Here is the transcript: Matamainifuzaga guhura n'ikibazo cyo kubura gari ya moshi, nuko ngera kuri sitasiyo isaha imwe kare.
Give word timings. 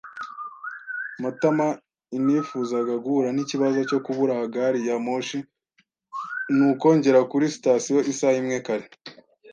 Matamainifuzaga 1.23 2.93
guhura 3.03 3.29
n'ikibazo 3.33 3.79
cyo 3.89 3.99
kubura 4.05 4.33
gari 4.53 4.79
ya 4.87 4.95
moshi, 5.05 5.39
nuko 6.57 6.85
ngera 6.97 7.19
kuri 7.31 7.45
sitasiyo 7.55 7.99
isaha 8.11 8.37
imwe 8.41 8.57
kare. 8.67 8.85